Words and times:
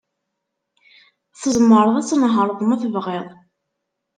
Tzemreḍ 1.33 1.95
ad 1.97 2.05
tnehṛeḍ 2.07 2.59
ma 2.63 2.75
tebɣiḍ. 2.81 3.27